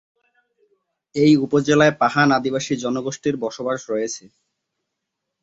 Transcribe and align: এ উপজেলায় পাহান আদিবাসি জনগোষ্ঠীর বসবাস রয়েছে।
এ 1.15 1.25
উপজেলায় 1.37 1.93
পাহান 2.01 2.29
আদিবাসি 2.37 2.73
জনগোষ্ঠীর 2.83 3.35
বসবাস 3.43 3.79
রয়েছে। 3.91 4.23